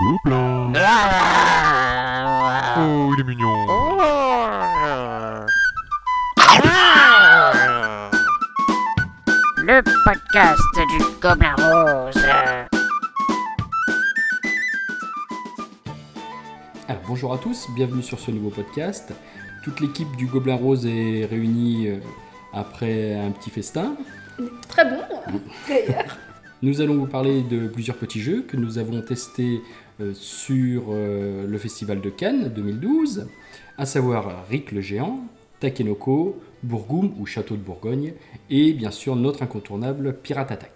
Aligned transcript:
Gobelin. 0.00 0.72
Oh, 2.78 3.12
il 3.14 3.20
est 3.20 3.24
mignon. 3.24 3.66
Le 9.56 9.82
podcast 10.04 10.60
du 10.90 10.98
Gobelin 11.20 11.54
Rose. 11.56 12.22
Alors 16.86 17.02
bonjour 17.08 17.34
à 17.34 17.38
tous, 17.38 17.66
bienvenue 17.74 18.02
sur 18.02 18.20
ce 18.20 18.30
nouveau 18.30 18.50
podcast. 18.50 19.12
Toute 19.64 19.80
l'équipe 19.80 20.14
du 20.16 20.26
Gobelin 20.26 20.56
Rose 20.56 20.86
est 20.86 21.26
réunie 21.26 21.88
euh, 21.88 21.98
après 22.52 23.16
un 23.16 23.32
petit 23.32 23.50
festin. 23.50 23.96
Très 24.68 24.84
bon, 24.84 25.02
d'ailleurs. 25.68 26.16
Nous 26.60 26.80
allons 26.80 26.96
vous 26.96 27.06
parler 27.06 27.42
de 27.42 27.68
plusieurs 27.68 27.96
petits 27.96 28.20
jeux 28.20 28.42
que 28.42 28.56
nous 28.56 28.78
avons 28.78 29.00
testés 29.00 29.62
sur 30.14 30.86
euh, 30.90 31.46
le 31.46 31.58
Festival 31.58 32.00
de 32.00 32.10
Cannes 32.10 32.48
2012, 32.48 33.28
à 33.76 33.86
savoir 33.86 34.46
Rick 34.48 34.72
le 34.72 34.80
Géant, 34.80 35.20
Takenoko, 35.60 36.40
Bourgoum 36.62 37.14
ou 37.18 37.26
Château 37.26 37.56
de 37.56 37.62
Bourgogne, 37.62 38.14
et 38.50 38.72
bien 38.72 38.90
sûr 38.90 39.16
notre 39.16 39.42
incontournable 39.42 40.16
Pirate 40.22 40.52
Attack. 40.52 40.72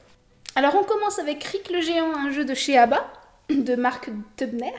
Alors, 0.54 0.74
on 0.78 0.84
commence 0.84 1.18
avec 1.18 1.42
Rick 1.44 1.70
le 1.70 1.80
Géant, 1.80 2.14
un 2.14 2.30
jeu 2.30 2.44
de 2.44 2.54
chez 2.54 2.76
ABBA, 2.76 3.12
de 3.50 3.74
Marc 3.74 4.10
Tebner, 4.36 4.74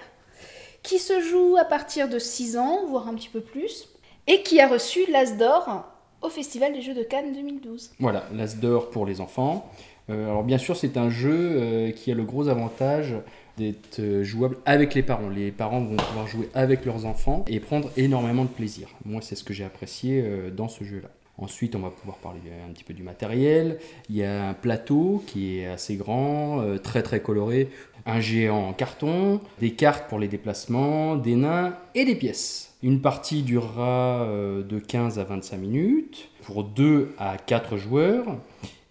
qui 0.84 1.00
se 1.00 1.20
joue 1.22 1.58
à 1.60 1.66
partir 1.66 2.10
de 2.10 2.20
6 2.20 2.58
ans, 2.58 2.86
voire 2.88 3.08
un 3.08 3.16
petit 3.16 3.30
peu 3.30 3.42
plus, 3.42 3.88
et 4.28 4.44
qui 4.44 4.60
a 4.62 4.68
reçu 4.68 5.00
l'As 5.10 5.36
d'or 5.38 5.86
au 6.22 6.30
Festival 6.30 6.74
des 6.74 6.82
Jeux 6.82 6.94
de 6.94 7.04
Cannes 7.04 7.34
2012. 7.34 7.92
Voilà, 8.00 8.26
l'As 8.34 8.58
d'or 8.58 8.90
pour 8.90 9.06
les 9.06 9.20
enfants. 9.20 9.70
Euh, 10.10 10.30
alors 10.30 10.44
bien 10.44 10.58
sûr, 10.58 10.76
c'est 10.76 10.98
un 10.98 11.10
jeu 11.10 11.32
euh, 11.34 11.92
qui 11.92 12.12
a 12.12 12.16
le 12.16 12.24
gros 12.24 12.48
avantage 12.48 13.16
d'être 13.58 14.00
euh, 14.00 14.24
jouable 14.24 14.58
avec 14.66 14.96
les 14.96 15.04
parents. 15.04 15.30
Les 15.30 15.52
parents 15.52 15.82
vont 15.82 15.96
pouvoir 15.96 16.28
jouer 16.28 16.50
avec 16.54 16.86
leurs 16.86 17.06
enfants 17.06 17.46
et 17.48 17.60
prendre 17.60 17.90
énormément 17.98 18.44
de 18.44 18.50
plaisir. 18.50 18.90
Moi, 19.06 19.22
c'est 19.22 19.36
ce 19.36 19.44
que 19.44 19.54
j'ai 19.54 19.64
apprécié 19.64 20.24
dans 20.56 20.68
ce 20.68 20.84
jeu-là. 20.84 21.10
Ensuite, 21.40 21.76
on 21.76 21.80
va 21.80 21.90
pouvoir 21.90 22.18
parler 22.18 22.42
un 22.68 22.72
petit 22.72 22.84
peu 22.84 22.94
du 22.94 23.02
matériel. 23.02 23.80
Il 24.10 24.16
y 24.16 24.24
a 24.24 24.50
un 24.50 24.54
plateau 24.54 25.24
qui 25.26 25.58
est 25.58 25.66
assez 25.66 25.96
grand, 25.96 26.64
très 26.84 27.02
très 27.02 27.22
coloré, 27.22 27.70
un 28.06 28.20
géant 28.20 28.68
en 28.68 28.74
carton, 28.74 29.40
des 29.60 29.72
cartes 29.72 30.08
pour 30.10 30.20
les 30.20 30.28
déplacements, 30.28 31.16
des 31.16 31.36
nains 31.36 31.76
et 31.96 32.06
des 32.06 32.14
pièces. 32.14 32.76
Une 32.84 33.02
partie 33.02 33.42
durera 33.42 34.28
de 34.28 34.80
15 34.80 35.18
à 35.18 35.24
25 35.24 35.58
minutes 35.58 36.30
pour 36.44 36.64
2 36.64 37.16
à 37.18 37.38
4 37.38 37.78
joueurs. 37.78 38.38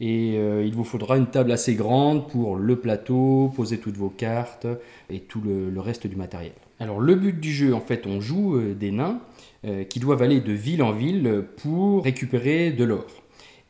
Et 0.05 0.35
euh, 0.37 0.65
il 0.67 0.75
vous 0.75 0.83
faudra 0.83 1.17
une 1.17 1.29
table 1.29 1.53
assez 1.53 1.77
grande 1.77 2.29
pour 2.29 2.57
le 2.57 2.75
plateau, 2.75 3.53
poser 3.55 3.79
toutes 3.79 3.97
vos 3.97 4.09
cartes 4.09 4.67
et 5.09 5.21
tout 5.21 5.41
le, 5.41 5.79
reste 5.81 6.09
du 6.09 6.17
matériel. 6.17 6.55
Alors 6.81 6.99
le 6.99 7.15
but 7.15 7.39
du 7.39 7.53
jeu, 7.53 7.73
en 7.73 7.81
fait, 7.81 8.05
on 8.09 8.21
joue 8.21 8.57
euh, 8.57 8.75
des 8.75 8.91
nains 8.91 9.21
euh, 9.65 9.85
qui 9.85 10.01
doivent 10.01 10.23
aller 10.23 10.41
de 10.41 10.53
ville 10.53 10.83
en 10.83 10.91
ville 10.91 11.45
pour 11.59 12.03
récupérer 12.03 12.73
de 12.73 12.83
l'or. 12.83 13.07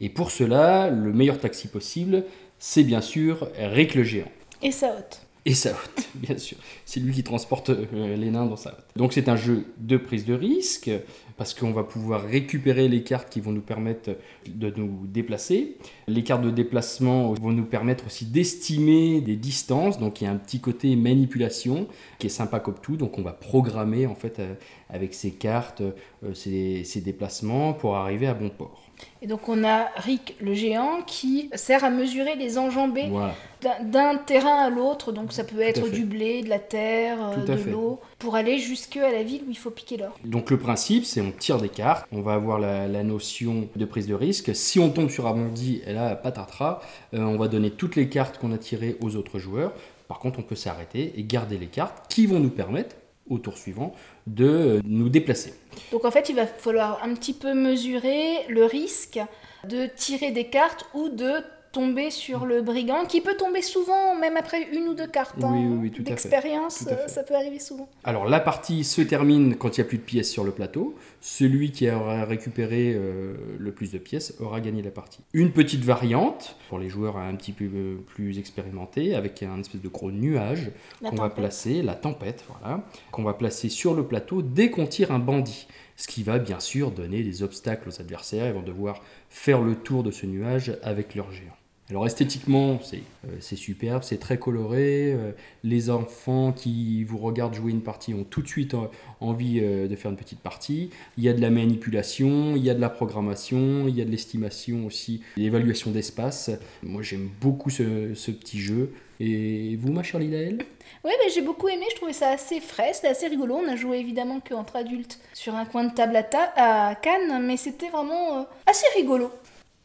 Et 0.01 0.09
pour 0.09 0.31
cela, 0.31 0.89
le 0.89 1.13
meilleur 1.13 1.39
taxi 1.39 1.69
possible, 1.69 2.25
c'est 2.59 2.83
bien 2.83 3.03
sûr 3.03 3.47
Rick 3.59 3.95
le 3.95 4.03
géant. 4.03 4.33
Et 4.63 4.73
sa 4.73 4.89
hotte. 4.89 5.27
Et 5.45 5.55
sa 5.55 5.71
hotte, 5.71 6.09
bien 6.15 6.39
sûr. 6.39 6.57
C'est 6.85 7.01
lui 7.01 7.13
qui 7.13 7.25
transporte 7.25 7.71
euh, 7.71 8.17
les 8.17 8.31
nains 8.31 8.47
dans 8.47 8.57
sa 8.57 8.71
hotte. 8.71 8.87
Donc 8.97 9.13
c'est 9.13 9.29
un 9.29 9.37
jeu 9.37 9.67
de 9.79 9.97
prise 9.97 10.25
de 10.25 10.35
risque, 10.35 10.91
parce 11.37 11.55
qu'on 11.55 11.73
va 11.73 11.83
pouvoir 11.83 12.23
récupérer 12.23 12.89
les 12.89 13.03
cartes 13.03 13.29
qui 13.29 13.41
vont 13.41 13.51
nous 13.51 13.63
permettre 13.63 14.17
de 14.47 14.73
nous 14.77 15.07
déplacer. 15.07 15.79
Les 16.07 16.23
cartes 16.23 16.43
de 16.43 16.51
déplacement 16.51 17.33
vont 17.33 17.51
nous 17.51 17.65
permettre 17.65 18.07
aussi 18.07 18.27
d'estimer 18.27 19.21
des 19.21 19.35
distances, 19.37 19.99
donc 19.99 20.21
il 20.21 20.25
y 20.25 20.27
a 20.29 20.31
un 20.31 20.37
petit 20.37 20.61
côté 20.61 20.95
manipulation 20.95 21.89
qui 22.19 22.29
est 22.29 22.31
sympa 22.31 22.61
comme 22.61 22.79
tout, 22.81 22.97
donc 22.97 23.19
on 23.19 23.23
va 23.23 23.33
programmer 23.33 24.07
en 24.07 24.15
fait 24.15 24.39
euh, 24.39 24.55
avec 24.89 25.15
ces 25.15 25.33
cartes 25.33 25.81
euh, 25.81 26.35
ces, 26.35 26.85
ces 26.85 27.01
déplacements 27.01 27.73
pour 27.73 27.97
arriver 27.97 28.29
à 28.29 28.35
bon 28.35 28.51
port. 28.51 28.92
Et 29.23 29.27
donc, 29.27 29.49
on 29.49 29.63
a 29.65 29.87
Rick 29.97 30.37
le 30.41 30.53
Géant 30.55 31.03
qui 31.07 31.49
sert 31.55 31.85
à 31.85 31.91
mesurer 31.91 32.35
les 32.37 32.59
enjambées 32.59 33.09
Voilà. 33.11 33.35
d'un- 33.83 34.17
terrain 34.17 34.65
à 34.67 34.71
l'autre. 34.71 35.13
Donc, 35.13 35.33
ça 35.33 35.45
peut 35.45 35.61
être 35.61 35.89
du 35.91 36.05
blé, 36.05 36.43
de 36.43 36.49
la 36.49 36.59
terre, 36.59 37.19
euh, 37.21 37.35
Tout 37.35 37.53
de 37.53 37.71
l'eau, 37.71 38.01
pour 38.19 38.35
aller 38.35 38.59
jusque 38.59 38.97
à 38.97 39.11
la 39.13 39.23
ville 39.23 39.43
où 39.47 39.51
il 39.51 39.57
faut 39.59 39.71
piquer 39.71 39.97
l'or. 39.97 40.13
Donc 40.25 40.51
le 40.51 40.59
principe, 40.59 41.05
c'est 41.05 41.21
on 41.21 41.31
tire 41.31 41.59
des 41.59 41.69
cartes, 41.69 42.07
on 42.13 42.21
va 42.21 42.35
avoir 42.35 42.59
la, 42.59 42.89
la 42.89 43.03
notion 43.03 43.69
de 43.77 43.85
prise 43.85 44.07
de 44.07 44.15
risque. 44.15 44.55
Si 44.55 44.79
on 44.81 44.91
tombe 44.91 45.11
sur 45.11 45.27
un 45.27 45.33
bandit, 45.35 45.83
et 45.87 45.93
là, 45.93 46.15
patatras, 46.17 46.81
euh, 47.15 47.21
on 47.21 47.37
va 47.37 47.49
donner 47.49 47.71
toutes 47.71 47.97
les 47.97 48.09
cartes 48.09 48.39
qu'on 48.39 48.53
a 48.53 48.59
tirées 48.59 48.97
aux 49.01 49.17
autres 49.17 49.39
joueurs. 49.39 49.73
Par 50.09 50.19
contre, 50.19 50.41
on 50.41 50.43
peut 50.43 50.57
s'arrêter 50.57 51.13
et 51.17 51.23
garder 51.25 51.57
les 51.59 51.67
cartes 51.67 52.05
qui 52.13 52.27
vont 52.27 52.39
nous 52.41 52.51
permettre, 52.51 52.97
au 53.29 53.39
tour 53.39 53.57
suivant, 53.57 53.95
de 54.27 54.81
nous 54.85 55.09
déplacer. 55.09 55.55
Donc 55.91 56.05
en 56.05 56.11
fait, 56.11 56.29
il 56.29 56.37
va 56.37 56.47
falloir 56.47 57.03
un 57.03 57.15
petit 57.15 57.33
peu 57.33 57.55
mesurer 57.55 58.47
le 58.49 58.65
risque 58.65 59.21
de 59.69 59.87
tirer 59.87 60.33
des 60.33 60.49
cartes 60.49 60.87
ou 60.95 61.09
de 61.09 61.35
tomber 61.73 62.11
sur 62.11 62.45
le 62.45 62.63
brigand, 62.63 63.07
qui 63.07 63.21
peut 63.21 63.37
tomber 63.37 63.63
souvent, 63.63 64.15
même 64.15 64.37
après 64.37 64.69
une 64.73 64.89
ou 64.89 64.95
deux 64.95 65.07
cartes. 65.07 65.43
Hein. 65.43 65.51
oui, 65.53 65.91
oui. 65.97 66.03
D'expérience, 66.05 66.87
euh, 66.91 67.09
ça 67.09 67.23
peut 67.23 67.35
arriver 67.35 67.59
souvent. 67.59 67.89
Alors 68.05 68.27
la 68.27 68.41
partie 68.41 68.85
se 68.85 69.01
termine 69.01 69.57
quand 69.57 69.77
il 69.77 69.81
n'y 69.81 69.87
a 69.87 69.89
plus 69.89 69.99
de 69.99 70.03
pièces 70.03 70.31
sur 70.31 70.45
le 70.45 70.53
plateau. 70.53 70.95
Celui 71.21 71.73
qui 71.73 71.89
aura 71.91 72.25
récupéré 72.25 72.95
euh, 72.95 73.35
le 73.59 73.73
plus 73.73 73.91
de 73.91 73.99
pièces 73.99 74.35
aura 74.39 74.61
gagné 74.61 74.83
la 74.83 74.91
partie. 74.91 75.21
Une 75.33 75.53
petite 75.53 75.83
variante 75.83 76.57
pour 76.69 76.79
les 76.79 76.91
joueurs 76.91 77.17
un 77.17 77.35
petit 77.37 77.53
peu 77.53 77.65
euh, 77.65 77.97
plus 78.07 78.39
expérimentés 78.39 79.15
avec 79.15 79.43
un 79.43 79.61
espèce 79.61 79.81
de 79.81 79.89
gros 79.89 80.11
nuage 80.11 80.71
qu'on 81.03 81.17
va 81.17 81.31
placer, 81.31 81.83
la 81.83 81.95
tempête, 81.95 82.45
voilà, 82.49 82.85
qu'on 83.11 83.23
va 83.23 83.35
placer 83.35 83.69
sur 83.69 83.95
le 83.95 84.05
plateau 84.05 84.43
dès 84.43 84.71
qu'on 84.71 84.87
tire 84.87 85.11
un 85.11 85.19
bandit. 85.19 85.67
Ce 85.97 86.09
qui 86.09 86.23
va 86.23 86.39
bien 86.39 86.59
sûr 86.59 86.91
donner 86.91 87.23
des 87.23 87.43
obstacles 87.43 87.89
aux 87.89 88.01
adversaires. 88.01 88.47
Ils 88.47 88.55
vont 88.55 88.63
devoir 88.63 89.03
faire 89.31 89.61
le 89.61 89.77
tour 89.77 90.03
de 90.03 90.11
ce 90.11 90.27
nuage 90.27 90.77
avec 90.83 91.15
leur 91.15 91.31
géant. 91.31 91.57
Alors 91.93 92.07
esthétiquement, 92.07 92.81
c'est 92.83 93.03
euh, 93.27 93.37
c'est 93.41 93.55
superbe, 93.55 94.03
c'est 94.03 94.17
très 94.17 94.39
coloré. 94.39 95.13
euh, 95.13 95.33
les 95.63 95.91
enfants 95.91 96.51
qui 96.51 97.05
vous 97.05 97.19
regardent 97.19 97.53
jouer 97.53 97.71
une 97.71 97.83
partie 97.83 98.15
ont 98.15 98.25
tout 98.25 98.41
de 98.41 98.49
suite 98.49 98.75
envie 99.21 99.61
euh, 99.61 99.89
de 99.89 99.95
faire 99.95 100.11
une 100.11 100.17
petite 100.17 100.41
partie. 100.41 100.89
Il 101.19 101.25
y 101.25 101.29
a 101.29 101.35
de 101.35 101.41
la 101.43 101.51
manipulation, 101.51 102.57
il 102.57 102.65
y 102.65 102.71
a 102.71 102.75
de 102.75 102.81
la 102.81 102.89
programmation, 102.89 103.87
il 103.89 103.95
y 103.95 104.01
a 104.01 104.07
de 104.07 104.11
l'estimation 104.11 104.87
aussi, 104.87 105.21
l'évaluation 105.37 105.91
d'espace. 105.91 106.51
Moi 106.83 107.03
j'aime 107.03 107.29
beaucoup 107.43 107.69
ce, 107.69 108.15
ce 108.15 108.31
petit 108.31 108.59
jeu. 108.59 108.95
Et 109.21 109.77
vous, 109.77 109.93
ma 109.93 110.03
chère 110.03 110.19
Lilaël 110.19 110.65
Oui, 111.05 111.13
mais 111.23 111.31
j'ai 111.31 111.43
beaucoup 111.43 111.69
aimé, 111.69 111.85
je 111.91 111.97
trouvais 111.97 112.15
ça 112.15 112.31
assez 112.31 112.59
frais, 112.59 112.93
c'était 112.95 113.09
assez 113.09 113.29
rigolo. 113.29 113.61
On 113.63 113.69
a 113.71 113.77
joué 113.77 113.99
évidemment 113.99 114.41
qu'entre 114.41 114.77
adultes 114.77 115.21
sur 115.35 115.55
un 115.55 115.67
coin 115.67 115.85
de 115.85 115.95
table 115.95 116.17
à, 116.17 116.89
à 116.89 116.95
Cannes, 116.95 117.45
mais 117.47 117.59
c'était 117.59 117.91
vraiment 117.91 118.47
assez 118.67 118.87
rigolo. 118.97 119.31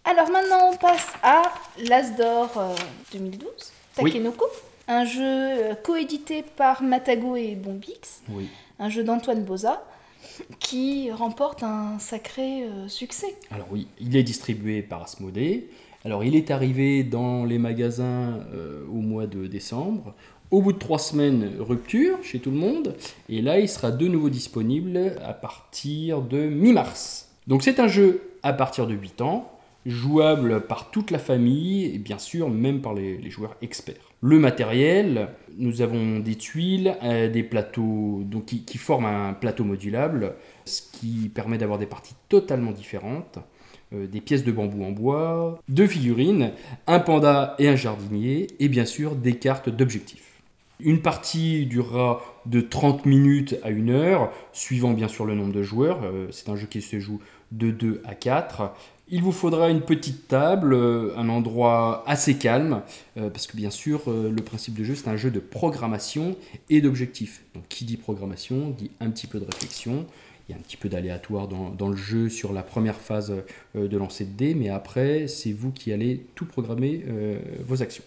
Alors 0.09 0.29
maintenant, 0.31 0.71
on 0.71 0.77
passe 0.77 1.07
à 1.21 1.43
l'As 1.89 2.11
d'or 2.15 2.51
euh, 2.57 2.75
2012, 3.13 3.49
Oui. 3.99 4.11
Takenoko, 4.11 4.45
un 4.87 5.03
jeu 5.03 5.21
euh, 5.21 5.75
coédité 5.75 6.43
par 6.55 6.81
Matago 6.81 7.35
et 7.35 7.55
Bombix, 7.55 8.21
Oui. 8.29 8.47
un 8.79 8.89
jeu 8.89 9.03
d'Antoine 9.03 9.43
Boza, 9.43 9.83
qui 10.59 11.11
remporte 11.11 11.61
un 11.63 11.99
sacré 11.99 12.63
euh, 12.63 12.87
succès. 12.87 13.35
Alors 13.51 13.67
oui, 13.71 13.87
il 13.99 14.15
est 14.15 14.23
distribué 14.23 14.81
par 14.81 15.03
Asmodée. 15.03 15.69
Alors 16.05 16.23
il 16.23 16.35
est 16.37 16.51
arrivé 16.51 17.03
dans 17.03 17.43
les 17.43 17.57
magasins 17.57 18.39
euh, 18.53 18.85
au 18.87 19.01
mois 19.01 19.27
de 19.27 19.45
décembre. 19.47 20.13
Au 20.51 20.61
bout 20.61 20.71
de 20.71 20.77
trois 20.79 20.99
semaines, 20.99 21.51
rupture 21.59 22.17
chez 22.23 22.39
tout 22.39 22.51
le 22.51 22.57
monde. 22.57 22.95
Et 23.27 23.41
là, 23.41 23.59
il 23.59 23.67
sera 23.67 23.91
de 23.91 24.07
nouveau 24.07 24.29
disponible 24.29 25.17
à 25.25 25.33
partir 25.33 26.21
de 26.21 26.37
mi-mars. 26.47 27.27
Donc 27.47 27.63
c'est 27.63 27.81
un 27.81 27.89
jeu 27.89 28.21
à 28.43 28.53
partir 28.53 28.87
de 28.87 28.93
8 28.93 29.21
ans, 29.21 29.51
jouable 29.85 30.61
par 30.61 30.91
toute 30.91 31.11
la 31.11 31.19
famille 31.19 31.85
et 31.85 31.97
bien 31.97 32.17
sûr 32.17 32.49
même 32.49 32.81
par 32.81 32.93
les, 32.93 33.29
joueurs 33.29 33.55
experts. 33.61 33.95
Le 34.21 34.39
matériel, 34.39 35.29
nous 35.57 35.81
avons 35.81 36.19
des 36.19 36.35
tuiles, 36.35 36.95
euh, 37.03 37.29
des 37.29 37.43
plateaux 37.43 38.23
donc, 38.25 38.45
qui, 38.45 38.63
qui 38.63 38.77
forment 38.77 39.05
un 39.05 39.33
plateau 39.33 39.63
modulable, 39.63 40.35
ce 40.65 40.81
qui 40.91 41.29
permet 41.29 41.57
d'avoir 41.57 41.79
des 41.79 41.85
parties 41.85 42.15
totalement 42.27 42.71
différentes 42.71 43.39
euh, 43.93 44.05
des 44.05 44.19
pièces 44.19 44.43
de 44.43 44.51
bambou 44.51 44.83
en 44.83 44.91
bois, 44.91 45.61
deux 45.69 45.87
figurines, 45.87 46.51
un 46.87 46.99
panda 46.99 47.55
et 47.57 47.69
un 47.69 47.77
jardinier, 47.77 48.47
et 48.59 48.67
bien 48.67 48.83
sûr 48.83 49.15
des 49.15 49.37
cartes 49.37 49.69
d'objectifs. 49.69 50.41
Une 50.81 51.01
partie 51.01 51.65
durera 51.65 52.21
de 52.45 52.59
30 52.59 53.05
minutes 53.05 53.55
à 53.63 53.69
1 53.69 53.87
heure, 53.87 54.33
suivant 54.51 54.91
bien 54.91 55.07
sûr 55.07 55.23
le 55.23 55.35
nombre 55.35 55.53
de 55.53 55.63
joueurs. 55.63 56.01
Euh, 56.03 56.27
C'est 56.31 56.49
un 56.49 56.57
jeu 56.57 56.67
qui 56.67 56.81
se 56.81 56.99
joue 56.99 57.21
de 57.53 57.71
2 57.71 58.01
à 58.03 58.13
4. 58.13 58.73
Il 59.09 59.21
vous 59.23 59.31
faudra 59.31 59.69
une 59.69 59.79
petite 59.79 60.27
table, 60.27 60.73
euh, 60.73 61.15
un 61.15 61.29
endroit 61.29 62.03
assez 62.07 62.37
calme, 62.37 62.81
euh, 63.15 63.29
parce 63.29 63.47
que 63.47 63.55
bien 63.55 63.69
sûr, 63.69 64.01
euh, 64.09 64.29
le 64.29 64.43
principe 64.43 64.73
de 64.73 64.83
jeu, 64.83 64.95
c'est 64.95 65.07
un 65.07 65.15
jeu 65.15 65.31
de 65.31 65.39
programmation 65.39 66.35
et 66.69 66.81
d'objectifs. 66.81 67.43
Donc, 67.55 67.63
qui 67.69 67.85
dit 67.85 67.95
programmation 67.95 68.69
dit 68.69 68.91
un 68.99 69.09
petit 69.09 69.25
peu 69.25 69.39
de 69.39 69.45
réflexion. 69.45 70.05
Il 70.47 70.51
y 70.51 70.55
a 70.55 70.57
un 70.57 70.61
petit 70.61 70.75
peu 70.75 70.89
d'aléatoire 70.89 71.47
dans, 71.47 71.89
le 71.89 71.95
jeu 71.95 72.27
sur 72.27 72.51
la 72.51 72.63
première 72.63 72.95
phase 72.95 73.33
de 73.75 73.97
lancer 73.97 74.23
de 74.23 74.31
dés, 74.31 74.55
mais 74.55 74.69
après, 74.69 75.27
c'est 75.27 75.51
vous 75.51 75.71
qui 75.71 75.91
allez 75.91 76.25
tout 76.35 76.45
programmer 76.45 77.03
vos 77.65 77.81
actions. 77.81 78.05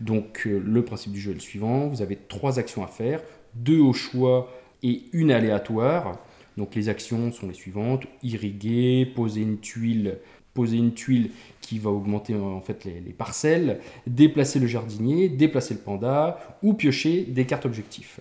Donc 0.00 0.46
le 0.46 0.82
principe 0.82 1.12
du 1.12 1.20
jeu 1.20 1.32
est 1.32 1.34
le 1.34 1.40
suivant, 1.40 1.88
vous 1.88 2.00
avez 2.00 2.16
trois 2.16 2.58
actions 2.58 2.82
à 2.82 2.86
faire, 2.86 3.20
deux 3.54 3.80
au 3.80 3.92
choix 3.92 4.50
et 4.82 5.02
une 5.12 5.30
aléatoire. 5.30 6.18
Donc 6.56 6.74
les 6.74 6.88
actions 6.88 7.32
sont 7.32 7.48
les 7.48 7.54
suivantes, 7.54 8.04
irriguer, 8.22 9.06
poser 9.06 9.42
une 9.42 9.58
tuile, 9.58 10.18
poser 10.54 10.76
une 10.76 10.94
tuile 10.94 11.30
qui 11.60 11.78
va 11.78 11.90
augmenter 11.90 12.34
en 12.34 12.60
fait 12.60 12.84
les, 12.84 13.00
les 13.00 13.12
parcelles, 13.12 13.80
déplacer 14.06 14.58
le 14.60 14.66
jardinier, 14.66 15.28
déplacer 15.28 15.74
le 15.74 15.80
panda 15.80 16.38
ou 16.62 16.74
piocher 16.74 17.22
des 17.22 17.44
cartes 17.44 17.66
objectifs. 17.66 18.20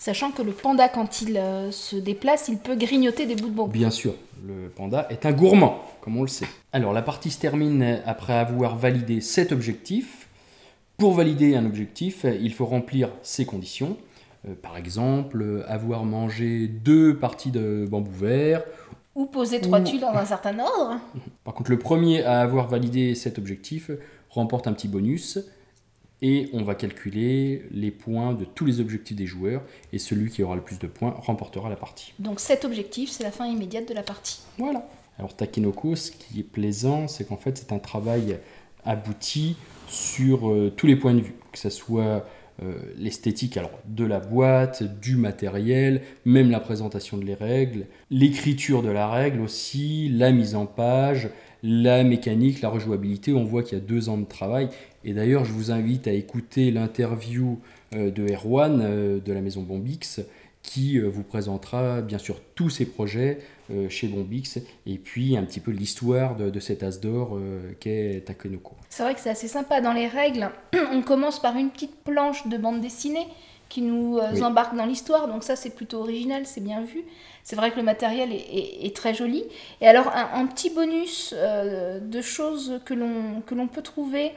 Sachant 0.00 0.30
que 0.30 0.40
le 0.40 0.52
panda, 0.52 0.88
quand 0.88 1.20
il 1.20 1.36
euh, 1.36 1.70
se 1.70 1.94
déplace, 1.94 2.48
il 2.48 2.56
peut 2.56 2.74
grignoter 2.74 3.26
des 3.26 3.36
bouts 3.36 3.50
de 3.50 3.54
bambou. 3.54 3.70
Bien 3.70 3.90
sûr, 3.90 4.14
le 4.46 4.70
panda 4.70 5.06
est 5.10 5.26
un 5.26 5.32
gourmand, 5.32 5.84
comme 6.00 6.16
on 6.16 6.22
le 6.22 6.28
sait. 6.28 6.46
Alors 6.72 6.94
la 6.94 7.02
partie 7.02 7.30
se 7.30 7.38
termine 7.38 8.00
après 8.06 8.32
avoir 8.32 8.76
validé 8.76 9.20
cet 9.20 9.52
objectif. 9.52 10.28
Pour 10.96 11.12
valider 11.12 11.54
un 11.54 11.66
objectif, 11.66 12.24
il 12.24 12.54
faut 12.54 12.64
remplir 12.64 13.10
ces 13.22 13.44
conditions. 13.44 13.98
Euh, 14.48 14.54
par 14.54 14.78
exemple, 14.78 15.64
avoir 15.68 16.04
mangé 16.04 16.66
deux 16.66 17.16
parties 17.16 17.50
de 17.50 17.86
bambou 17.86 18.10
vert. 18.10 18.62
Ou 19.14 19.26
poser 19.26 19.60
trois 19.60 19.80
tuiles 19.80 20.00
dans 20.00 20.14
un 20.14 20.24
certain 20.24 20.58
ordre. 20.58 21.00
Par 21.44 21.54
contre, 21.54 21.70
le 21.70 21.78
premier 21.78 22.22
à 22.22 22.40
avoir 22.40 22.68
validé 22.68 23.14
cet 23.14 23.38
objectif 23.38 23.90
remporte 24.28 24.66
un 24.66 24.72
petit 24.72 24.88
bonus. 24.88 25.38
Et 26.22 26.50
on 26.52 26.62
va 26.62 26.74
calculer 26.74 27.64
les 27.70 27.90
points 27.90 28.34
de 28.34 28.44
tous 28.44 28.66
les 28.66 28.78
objectifs 28.80 29.16
des 29.16 29.26
joueurs. 29.26 29.62
Et 29.92 29.98
celui 29.98 30.30
qui 30.30 30.42
aura 30.42 30.54
le 30.54 30.60
plus 30.60 30.78
de 30.78 30.86
points 30.86 31.14
remportera 31.16 31.70
la 31.70 31.76
partie. 31.76 32.12
Donc 32.18 32.40
cet 32.40 32.64
objectif, 32.64 33.10
c'est 33.10 33.24
la 33.24 33.30
fin 33.30 33.46
immédiate 33.46 33.88
de 33.88 33.94
la 33.94 34.02
partie. 34.02 34.40
Voilà. 34.58 34.86
Alors 35.18 35.34
Takenoko, 35.34 35.96
ce 35.96 36.10
qui 36.10 36.40
est 36.40 36.44
plaisant, 36.44 37.08
c'est 37.08 37.26
qu'en 37.26 37.36
fait 37.36 37.58
c'est 37.58 37.72
un 37.72 37.78
travail 37.78 38.38
abouti 38.84 39.56
sur 39.88 40.50
euh, 40.50 40.72
tous 40.74 40.86
les 40.86 40.96
points 40.96 41.14
de 41.14 41.20
vue, 41.20 41.34
que 41.52 41.58
ce 41.58 41.68
soit 41.68 42.24
euh, 42.62 42.74
l'esthétique 42.98 43.56
alors 43.56 43.78
de 43.86 44.04
la 44.04 44.20
boîte, 44.20 44.82
du 45.00 45.16
matériel, 45.16 46.02
même 46.26 46.50
la 46.50 46.60
présentation 46.60 47.16
de 47.16 47.24
les 47.24 47.34
règles, 47.34 47.86
l'écriture 48.10 48.82
de 48.82 48.90
la 48.90 49.08
règle 49.08 49.40
aussi, 49.40 50.10
la 50.10 50.30
mise 50.30 50.54
en 50.54 50.66
page, 50.66 51.30
la 51.62 52.04
mécanique, 52.04 52.60
la 52.60 52.68
rejouabilité. 52.68 53.32
On 53.32 53.44
voit 53.44 53.62
qu'il 53.62 53.78
y 53.78 53.80
a 53.80 53.84
deux 53.84 54.10
ans 54.10 54.18
de 54.18 54.26
travail. 54.26 54.68
Et 55.04 55.14
d'ailleurs, 55.14 55.46
je 55.46 55.52
vous 55.52 55.70
invite 55.70 56.06
à 56.06 56.12
écouter 56.12 56.70
l'interview 56.70 57.60
euh, 57.94 58.10
de 58.10 58.30
Erwan 58.30 58.80
euh, 58.82 59.20
de 59.20 59.32
la 59.32 59.40
maison 59.40 59.62
Bombix 59.62 60.20
qui 60.62 60.98
vous 60.98 61.22
présentera 61.22 62.02
bien 62.02 62.18
sûr 62.18 62.36
tous 62.54 62.68
ses 62.68 62.84
projets 62.84 63.38
chez 63.88 64.08
Bombix 64.08 64.58
et 64.86 64.98
puis 64.98 65.36
un 65.36 65.44
petit 65.44 65.60
peu 65.60 65.70
l'histoire 65.70 66.36
de, 66.36 66.50
de 66.50 66.60
cet 66.60 66.82
as 66.82 66.98
d'or 67.00 67.36
euh, 67.36 67.72
qu'est 67.80 68.22
Takenoko. 68.26 68.72
C'est 68.88 69.02
vrai 69.02 69.14
que 69.14 69.20
c'est 69.20 69.30
assez 69.30 69.48
sympa 69.48 69.80
dans 69.80 69.92
les 69.92 70.06
règles. 70.06 70.50
On 70.92 71.02
commence 71.02 71.40
par 71.40 71.56
une 71.56 71.70
petite 71.70 71.96
planche 72.04 72.46
de 72.46 72.56
bande 72.56 72.80
dessinée 72.80 73.26
qui 73.68 73.82
nous 73.82 74.18
euh, 74.18 74.30
Oui. 74.34 74.42
embarque 74.42 74.74
dans 74.76 74.86
l'histoire, 74.86 75.28
donc 75.28 75.44
ça 75.44 75.54
c'est 75.54 75.70
plutôt 75.70 75.98
original, 76.00 76.44
c'est 76.44 76.60
bien 76.62 76.82
vu. 76.82 77.04
C'est 77.44 77.54
vrai 77.56 77.70
que 77.70 77.76
le 77.76 77.84
matériel 77.84 78.32
est, 78.32 78.36
est- 78.36 78.86
est 78.86 78.96
très 78.96 79.14
joli. 79.14 79.44
Et 79.80 79.86
alors 79.86 80.08
un, 80.08 80.40
un 80.40 80.46
petit 80.46 80.70
bonus 80.70 81.32
euh, 81.36 82.00
de 82.00 82.20
choses 82.20 82.80
que 82.84 82.94
l'on 82.94 83.42
que 83.46 83.54
l'on 83.54 83.68
peut 83.68 83.82
trouver 83.82 84.32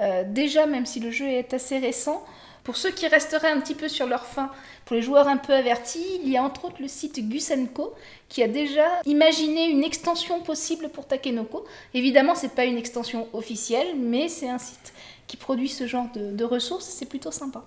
euh, 0.00 0.24
déjà, 0.26 0.66
même 0.66 0.84
si 0.86 0.98
le 1.00 1.10
jeu 1.10 1.26
est 1.28 1.54
assez 1.54 1.78
récent. 1.78 2.24
Pour 2.64 2.76
ceux 2.76 2.92
qui 2.92 3.08
resteraient 3.08 3.50
un 3.50 3.60
petit 3.60 3.74
peu 3.74 3.88
sur 3.88 4.06
leur 4.06 4.24
faim, 4.24 4.50
pour 4.84 4.94
les 4.94 5.02
joueurs 5.02 5.26
un 5.26 5.36
peu 5.36 5.52
avertis, 5.52 6.20
il 6.22 6.30
y 6.30 6.36
a 6.36 6.42
entre 6.42 6.66
autres 6.66 6.80
le 6.80 6.88
site 6.88 7.28
Gusenko 7.28 7.94
qui 8.28 8.42
a 8.42 8.48
déjà 8.48 8.86
imaginé 9.04 9.68
une 9.68 9.82
extension 9.82 10.40
possible 10.40 10.88
pour 10.88 11.06
Takenoko. 11.06 11.64
Évidemment, 11.94 12.34
c'est 12.34 12.54
pas 12.54 12.64
une 12.64 12.76
extension 12.76 13.28
officielle, 13.32 13.96
mais 13.98 14.28
c'est 14.28 14.48
un 14.48 14.58
site 14.58 14.92
qui 15.26 15.36
produit 15.36 15.68
ce 15.68 15.86
genre 15.86 16.06
de, 16.14 16.30
de 16.30 16.44
ressources 16.44 16.86
c'est 16.86 17.06
plutôt 17.06 17.32
sympa. 17.32 17.64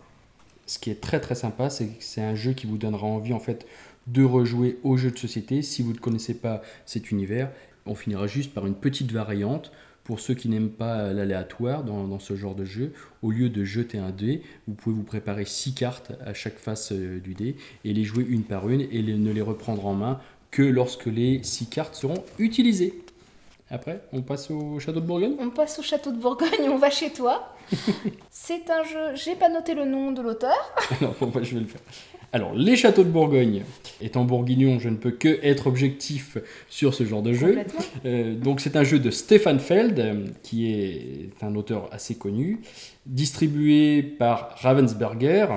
Ce 0.65 0.79
qui 0.79 0.89
est 0.89 1.01
très 1.01 1.19
très 1.19 1.35
sympa, 1.35 1.69
c'est 1.69 1.87
que 1.87 2.03
c'est 2.03 2.21
un 2.21 2.35
jeu 2.35 2.53
qui 2.53 2.65
vous 2.65 2.77
donnera 2.77 3.05
envie 3.05 3.33
en 3.33 3.39
fait 3.39 3.67
de 4.07 4.23
rejouer 4.23 4.79
au 4.83 4.97
jeu 4.97 5.11
de 5.11 5.17
société. 5.17 5.61
Si 5.61 5.81
vous 5.81 5.93
ne 5.93 5.97
connaissez 5.97 6.35
pas 6.35 6.61
cet 6.85 7.11
univers, 7.11 7.51
on 7.85 7.95
finira 7.95 8.27
juste 8.27 8.53
par 8.53 8.65
une 8.65 8.75
petite 8.75 9.11
variante. 9.11 9.71
Pour 10.05 10.19
ceux 10.21 10.35
qui 10.35 10.47
n'aiment 10.49 10.69
pas 10.69 11.11
l'aléatoire 11.11 11.83
dans, 11.83 12.05
dans 12.07 12.19
ce 12.19 12.35
genre 12.35 12.55
de 12.55 12.63
jeu, 12.63 12.93
au 13.23 13.31
lieu 13.31 13.49
de 13.49 13.63
jeter 13.65 13.97
un 13.97 14.11
dé, 14.11 14.41
vous 14.67 14.73
pouvez 14.75 14.95
vous 14.95 15.03
préparer 15.03 15.45
six 15.45 15.73
cartes 15.73 16.11
à 16.25 16.33
chaque 16.33 16.57
face 16.59 16.91
euh, 16.93 17.19
du 17.19 17.33
dé 17.33 17.55
et 17.83 17.91
les 17.93 18.03
jouer 18.03 18.23
une 18.29 18.43
par 18.43 18.69
une 18.69 18.81
et 18.81 19.01
les- 19.01 19.15
ne 19.17 19.31
les 19.33 19.41
reprendre 19.41 19.85
en 19.87 19.95
main 19.95 20.19
que 20.51 20.61
lorsque 20.61 21.07
les 21.07 21.41
six 21.43 21.65
cartes 21.67 21.95
seront 21.95 22.23
utilisées. 22.39 22.93
Après, 23.71 23.99
on 24.13 24.21
passe 24.21 24.51
au 24.51 24.79
château 24.79 24.99
de 25.01 25.05
Bourgogne? 25.07 25.33
On 25.39 25.49
passe 25.49 25.79
au 25.79 25.81
château 25.81 26.11
de 26.11 26.17
Bourgogne, 26.17 26.69
on 26.69 26.77
va 26.77 26.91
chez 26.91 27.11
toi. 27.11 27.51
c'est 28.29 28.69
un 28.69 28.83
jeu, 28.83 29.15
j'ai 29.15 29.33
pas 29.35 29.49
noté 29.49 29.73
le 29.73 29.85
nom 29.85 30.11
de 30.11 30.21
l'auteur. 30.21 30.53
Bon, 31.19 31.27
bah, 31.27 31.41
je 31.41 31.55
vais 31.55 31.61
le 31.61 31.65
faire. 31.67 31.81
Alors, 32.33 32.53
les 32.53 32.75
châteaux 32.75 33.03
de 33.03 33.09
Bourgogne. 33.09 33.63
Étant 34.01 34.25
bourguignon, 34.25 34.77
je 34.79 34.89
ne 34.89 34.97
peux 34.97 35.11
que 35.11 35.39
être 35.41 35.67
objectif 35.67 36.37
sur 36.69 36.93
ce 36.93 37.05
genre 37.05 37.21
de 37.21 37.31
jeu. 37.33 37.57
Euh, 38.05 38.35
donc, 38.35 38.59
c'est 38.59 38.75
un 38.75 38.83
jeu 38.83 38.99
de 38.99 39.09
Stefan 39.09 39.59
Feld, 39.59 39.99
euh, 39.99 40.25
qui 40.43 40.71
est 40.73 41.29
un 41.41 41.55
auteur 41.55 41.87
assez 41.93 42.15
connu, 42.15 42.59
distribué 43.05 44.01
par 44.03 44.55
Ravensburger. 44.57 45.47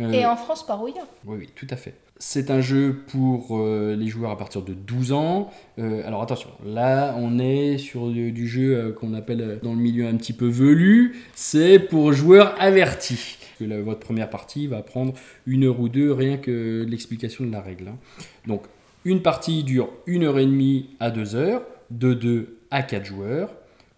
Euh, 0.00 0.12
Et 0.12 0.24
en 0.24 0.36
France 0.36 0.64
par 0.64 0.80
Ouya. 0.82 1.02
oui, 1.26 1.36
oui, 1.40 1.48
tout 1.56 1.66
à 1.70 1.76
fait. 1.76 1.94
C'est 2.20 2.50
un 2.50 2.60
jeu 2.60 2.96
pour 3.12 3.56
euh, 3.58 3.94
les 3.96 4.08
joueurs 4.08 4.30
à 4.32 4.36
partir 4.36 4.62
de 4.62 4.74
12 4.74 5.12
ans. 5.12 5.50
Alors 5.78 6.20
attention, 6.22 6.50
là 6.66 7.14
on 7.16 7.38
est 7.38 7.78
sur 7.78 8.08
du, 8.08 8.32
du 8.32 8.48
jeu 8.48 8.92
qu'on 8.98 9.14
appelle 9.14 9.60
dans 9.62 9.72
le 9.72 9.78
milieu 9.78 10.08
un 10.08 10.16
petit 10.16 10.32
peu 10.32 10.48
velu. 10.48 11.16
C'est 11.36 11.78
pour 11.78 12.12
joueurs 12.12 12.56
avertis. 12.58 13.37
Votre 13.66 14.00
première 14.00 14.30
partie 14.30 14.66
va 14.66 14.82
prendre 14.82 15.14
une 15.46 15.64
heure 15.64 15.80
ou 15.80 15.88
deux 15.88 16.12
rien 16.12 16.36
que 16.36 16.84
l'explication 16.88 17.44
de 17.46 17.52
la 17.52 17.60
règle. 17.60 17.88
hein. 17.88 17.96
Donc 18.46 18.62
une 19.04 19.22
partie 19.22 19.64
dure 19.64 19.88
une 20.06 20.24
heure 20.24 20.38
et 20.38 20.46
demie 20.46 20.90
à 21.00 21.10
deux 21.10 21.34
heures, 21.34 21.62
de 21.90 22.14
2 22.14 22.58
à 22.70 22.82
4 22.82 23.04
joueurs. 23.06 23.50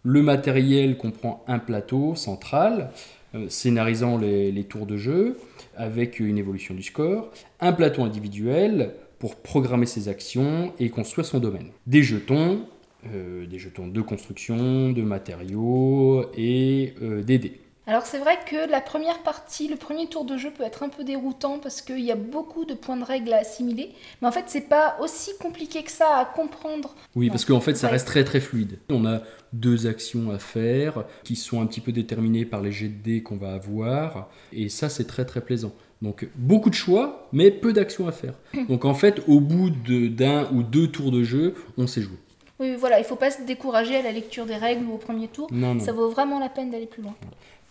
Le 0.03 0.23
matériel 0.23 0.97
comprend 0.97 1.45
un 1.49 1.59
plateau 1.59 2.15
central, 2.15 2.91
euh, 3.35 3.47
scénarisant 3.49 4.17
les- 4.19 4.51
les 4.53 4.65
tours 4.65 4.87
de 4.87 4.97
jeu 4.97 5.37
avec 5.77 6.21
une 6.21 6.39
évolution 6.39 6.75
du 6.75 6.83
score, 6.83 7.31
un 7.61 7.73
plateau 7.73 8.03
individuel 8.03 8.95
pour 9.19 9.37
programmer 9.37 9.87
ses 9.87 10.09
actions 10.09 10.73
et 10.79 10.89
construire 10.89 11.27
son 11.27 11.39
domaine. 11.39 11.69
Des 11.87 12.03
jetons, 12.03 12.61
euh, 13.15 13.47
des 13.47 13.59
jetons 13.59 13.89
de 13.89 14.01
construction, 14.01 14.93
de 14.93 15.03
matériaux 15.03 16.25
et 16.37 16.95
euh, 17.03 17.23
des 17.23 17.39
dés. 17.39 17.61
Alors 17.91 18.07
c'est 18.07 18.19
vrai 18.19 18.39
que 18.47 18.71
la 18.71 18.81
première 18.81 19.19
partie, 19.25 19.67
le 19.67 19.75
premier 19.75 20.07
tour 20.07 20.25
de 20.25 20.37
jeu 20.37 20.53
peut 20.53 20.63
être 20.63 20.85
un 20.85 20.89
peu 20.89 21.03
déroutant 21.03 21.59
parce 21.59 21.83
qu'il 21.83 21.99
y 21.99 22.13
a 22.13 22.15
beaucoup 22.15 22.65
de 22.65 22.75
points 22.75 22.97
de 22.97 23.03
règles 23.03 23.33
à 23.33 23.39
assimiler. 23.39 23.91
Mais 24.23 24.29
en 24.29 24.31
fait, 24.31 24.45
c'est 24.47 24.69
pas 24.69 24.97
aussi 25.01 25.33
compliqué 25.41 25.83
que 25.83 25.91
ça 25.91 26.19
à 26.19 26.25
comprendre. 26.25 26.95
Oui, 27.17 27.31
parce 27.31 27.45
qu'en 27.45 27.59
fait, 27.61 27.75
ça 27.75 27.89
reste 27.89 28.07
très 28.07 28.23
très 28.23 28.39
fluide. 28.39 28.79
On 28.91 29.05
a 29.07 29.23
deux 29.53 29.89
actions 29.89 30.31
à 30.31 30.39
faire 30.39 31.03
qui 31.25 31.35
sont 31.35 31.61
un 31.61 31.67
petit 31.67 31.81
peu 31.81 31.91
déterminées 31.91 32.45
par 32.45 32.61
les 32.61 32.71
jets 32.71 32.87
de 32.87 33.03
dés 33.03 33.23
qu'on 33.25 33.37
va 33.39 33.55
avoir. 33.55 34.29
Et 34.53 34.69
ça, 34.69 34.89
c'est 34.89 35.09
très 35.09 35.25
très 35.25 35.41
plaisant. 35.41 35.73
Donc, 36.01 36.29
beaucoup 36.37 36.71
de 36.71 36.77
choix, 36.77 37.27
mais 37.33 37.51
peu 37.51 37.73
d'actions 37.73 38.07
à 38.07 38.13
faire. 38.13 38.35
Donc, 38.69 38.85
en 38.85 38.95
fait, 38.95 39.21
au 39.27 39.41
bout 39.41 39.71
de- 39.71 40.07
d'un 40.07 40.49
ou 40.53 40.63
deux 40.63 40.87
tours 40.87 41.11
de 41.11 41.25
jeu, 41.25 41.57
on 41.77 41.89
sait 41.89 42.03
jouer. 42.03 42.19
Oui, 42.61 42.77
voilà, 42.77 42.99
il 43.01 43.05
faut 43.05 43.17
pas 43.17 43.31
se 43.31 43.43
décourager 43.43 43.97
à 43.97 44.03
la 44.03 44.13
lecture 44.13 44.47
des 44.47 44.55
règles 44.57 44.85
ou 44.87 44.93
au 44.95 44.99
premier 44.99 45.27
tour. 45.29 45.49
Non, 45.51 45.75
non. 45.75 45.81
Ça 45.85 45.93
vaut 45.93 46.09
vraiment 46.11 46.39
la 46.39 46.51
peine 46.51 46.71
d'aller 46.71 46.87
plus 46.87 47.03
loin. 47.03 47.15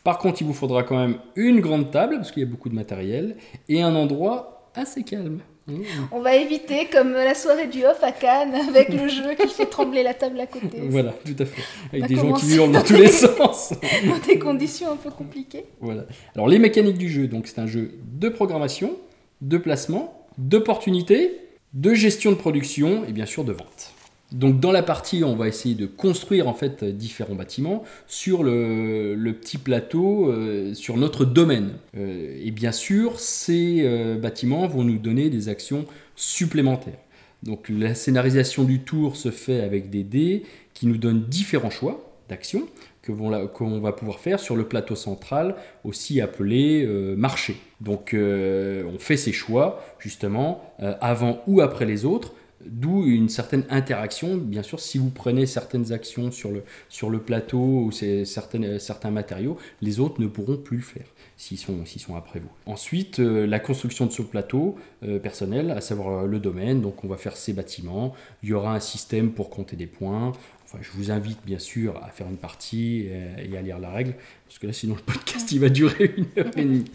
Par 0.10 0.18
contre, 0.18 0.42
il 0.42 0.48
vous 0.48 0.56
faudra 0.56 0.82
quand 0.82 0.98
même 0.98 1.20
une 1.36 1.60
grande 1.60 1.92
table, 1.92 2.16
parce 2.16 2.32
qu'il 2.32 2.42
y 2.42 2.46
a 2.48 2.50
beaucoup 2.50 2.68
de 2.68 2.74
matériel, 2.74 3.38
et 3.68 3.84
un 3.84 3.94
endroit 3.94 4.72
assez 4.74 5.04
calme. 5.04 5.42
Mmh. 5.68 5.82
On 6.12 6.20
va 6.20 6.36
éviter 6.36 6.88
comme 6.92 7.12
la 7.12 7.36
soirée 7.36 7.68
du 7.68 7.86
off 7.86 8.02
à 8.02 8.12
Cannes 8.12 8.56
avec 8.56 8.90
le 8.90 9.08
jeu 9.08 9.36
qui 9.40 9.48
fait 9.50 9.68
trembler 9.68 10.02
la 10.02 10.16
table 10.16 10.40
à 10.40 10.48
côté. 10.48 10.82
Voilà, 10.90 11.14
tout 11.24 11.36
à 11.38 11.46
fait. 11.46 11.62
Avec 11.94 12.08
des 12.08 12.16
gens 12.16 12.34
qui 12.34 12.56
hurlent 12.56 12.72
dans 12.72 12.82
tous 12.82 12.96
les 12.96 13.08
sens. 13.08 13.74
Dans 14.08 14.18
des 14.26 14.40
conditions 14.40 14.92
un 14.92 14.96
peu 14.96 15.12
compliquées. 15.12 15.66
Voilà. 15.80 16.06
Alors, 16.34 16.48
les 16.48 16.58
mécaniques 16.58 16.98
du 16.98 17.08
jeu, 17.08 17.28
donc 17.28 17.46
c'est 17.46 17.60
un 17.60 17.68
jeu 17.68 17.92
de 18.04 18.30
programmation, 18.30 18.98
de 19.42 19.60
placement, 19.60 20.26
d'opportunité, 20.40 21.38
de 21.74 21.94
gestion 21.94 22.32
de 22.32 22.38
production 22.38 23.04
et 23.08 23.12
bien 23.12 23.28
sûr 23.28 23.44
de 23.44 23.52
vente. 23.52 23.94
Donc 24.32 24.60
dans 24.60 24.72
la 24.72 24.84
partie, 24.84 25.24
on 25.24 25.36
va 25.36 25.48
essayer 25.48 25.74
de 25.74 25.88
construire 25.88 26.48
en 26.48 26.54
fait 26.54 26.84
différents 26.84 27.34
bâtiments 27.34 27.84
sur 28.06 28.44
le, 28.44 29.32
petit 29.32 29.58
plateau, 29.58 30.30
euh, 30.30 30.74
sur 30.76 30.98
notre 30.98 31.26
domaine. 31.26 31.74
Euh, 31.98 32.40
et 32.40 32.52
bien 32.52 32.72
sûr, 32.72 33.20
ces 33.20 33.82
euh, 33.82 34.18
bâtiments 34.18 34.68
vont 34.68 34.84
nous 34.84 35.00
donner 35.00 35.30
des 35.30 35.50
actions 35.50 35.86
supplémentaires. 36.16 37.00
Donc 37.42 37.70
la 37.70 37.96
scénarisation 37.96 38.66
du 38.66 38.82
tour 38.82 39.16
se 39.16 39.32
fait 39.32 39.62
avec 39.62 39.90
des 39.90 40.04
dés 40.04 40.44
qui 40.74 40.86
nous 40.86 40.98
donnent 40.98 41.24
différents 41.24 41.72
choix 41.72 42.14
d'actions 42.28 42.68
que 43.02 43.12
qu'on 43.48 43.80
va 43.80 43.94
pouvoir 43.94 44.20
faire 44.20 44.40
sur 44.40 44.56
le 44.56 44.66
plateau 44.66 44.94
central, 44.94 45.56
aussi 45.84 46.22
appelé 46.22 46.86
marché. 47.18 47.56
Donc 47.80 48.14
on 48.14 49.00
fait 49.00 49.16
ses 49.16 49.32
choix 49.32 49.82
justement 50.00 50.62
avant 50.78 51.42
ou 51.48 51.62
après 51.62 51.86
les 51.86 52.04
autres 52.04 52.34
D'où 52.66 53.06
une 53.06 53.30
certaine 53.30 53.64
interaction. 53.70 54.36
Bien 54.36 54.64
sûr, 54.64 54.80
si 54.80 54.98
vous 54.98 55.10
prenez 55.10 55.46
certaines 55.46 55.94
actions 55.94 56.30
sur 56.32 56.52
le, 56.52 57.20
plateau 57.20 57.58
ou 57.58 57.92
certaines, 57.92 58.80
certains 58.80 59.12
matériaux, 59.12 59.58
les 59.82 60.00
autres 60.00 60.20
ne 60.20 60.28
pourront 60.28 60.58
plus 60.58 60.78
le 60.78 60.84
faire 60.84 61.06
s'ils 61.40 61.58
sont, 61.58 61.86
sont 61.86 62.16
après 62.16 62.40
vous. 62.40 62.50
Ensuite, 62.66 63.22
euh, 63.22 63.48
la 63.48 63.60
construction 63.60 64.06
de 64.06 64.12
ce 64.12 64.22
plateau 64.22 64.76
euh, 65.04 65.20
personnel, 65.20 65.72
à 65.72 65.80
savoir 65.80 66.26
euh, 66.26 66.28
le 66.28 66.38
domaine. 66.40 66.82
Donc, 66.82 67.06
on 67.06 67.08
va 67.08 67.16
faire 67.16 67.38
ces 67.38 67.54
bâtiments. 67.54 68.14
Il 68.44 68.50
y 68.50 68.54
aura 68.54 68.76
un 68.76 68.82
système 68.82 69.32
pour 69.32 69.50
compter 69.50 69.78
des 69.78 69.88
points. 69.88 70.34
Enfin, 70.72 70.84
je 70.84 70.92
vous 70.92 71.10
invite 71.10 71.40
bien 71.44 71.58
sûr 71.58 71.98
à 72.04 72.12
faire 72.12 72.28
une 72.28 72.38
partie 72.38 73.08
et, 73.08 73.52
et 73.52 73.58
à 73.58 73.62
lire 73.64 73.80
la 73.80 73.90
règle, 73.90 74.14
parce 74.46 74.60
que 74.60 74.68
là, 74.68 74.74
sinon, 74.74 74.94
le 74.94 75.02
podcast, 75.02 75.52
il 75.52 75.60
va 75.60 75.70
durer 75.70 76.14
une 76.16 76.28
heure 76.38 76.56
et 76.56 76.64
demie. 76.64 76.86